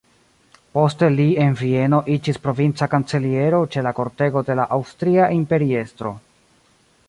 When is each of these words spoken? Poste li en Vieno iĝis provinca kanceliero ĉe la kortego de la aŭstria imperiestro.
Poste 0.77 1.09
li 1.17 1.27
en 1.43 1.53
Vieno 1.59 1.99
iĝis 2.15 2.41
provinca 2.47 2.89
kanceliero 2.95 3.61
ĉe 3.75 3.85
la 3.89 3.95
kortego 4.01 4.43
de 4.51 4.57
la 4.61 4.67
aŭstria 4.79 5.29
imperiestro. 5.41 6.19